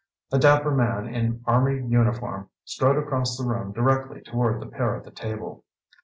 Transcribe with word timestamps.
A 0.31 0.39
dapper 0.39 0.71
man 0.71 1.05
in 1.07 1.43
army 1.45 1.79
uniform 1.85 2.49
strode 2.65 2.97
across 2.97 3.37
the 3.37 3.43
room 3.45 3.71
directly 3.71 4.19
toward 4.21 4.59
the 4.59 4.65
pair 4.65 4.95
at 4.95 5.03
the 5.03 5.11
table. 5.11 5.63